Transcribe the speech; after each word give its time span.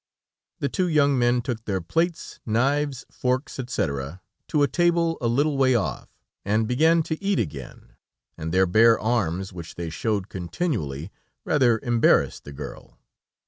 The 0.61 0.67
two 0.67 0.87
young 0.87 1.19
men 1.19 1.43
took 1.43 1.65
their 1.65 1.79
plates, 1.79 2.39
knives, 2.43 3.05
forks, 3.11 3.59
etc., 3.59 4.19
to 4.47 4.63
a 4.63 4.67
table 4.67 5.19
a 5.21 5.27
little 5.27 5.59
way 5.59 5.75
off, 5.75 6.09
and 6.43 6.67
began 6.67 7.03
to 7.03 7.23
eat 7.23 7.37
again, 7.37 7.93
and 8.35 8.51
their 8.51 8.65
bare 8.65 8.99
arms, 8.99 9.53
which 9.53 9.75
they 9.75 9.91
showed 9.91 10.27
continually, 10.27 11.11
rather 11.45 11.77
embarrassed 11.83 12.45
the 12.45 12.51
girl. 12.51 12.97